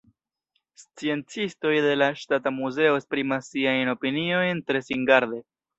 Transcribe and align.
Sciencistoj 0.95 1.75
de 1.89 1.93
la 2.01 2.09
Ŝtata 2.23 2.55
Muzeo 2.57 2.99
esprimas 3.03 3.53
siajn 3.55 3.97
opiniojn 3.97 4.69
tre 4.71 4.87
singarde. 4.91 5.47